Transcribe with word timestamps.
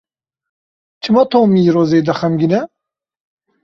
Çima 1.01 1.23
Tomî 1.31 1.61
îro 1.69 1.83
zêde 1.89 2.13
xemgîn 2.19 2.53
e? 2.59 2.61